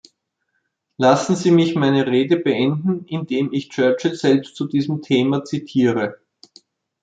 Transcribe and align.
Lassen 0.97 1.35
Sie 1.35 1.51
mich 1.51 1.75
meine 1.75 2.07
Rede 2.07 2.35
beenden, 2.37 3.05
indem 3.05 3.53
ich 3.53 3.69
Churchill 3.69 4.15
selbst 4.15 4.55
zu 4.55 4.65
diesem 4.65 5.03
Thema 5.03 5.45
zitiere. 5.45 6.19